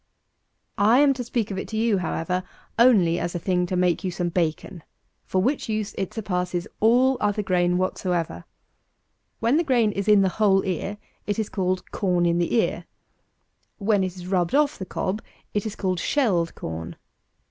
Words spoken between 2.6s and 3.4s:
only as a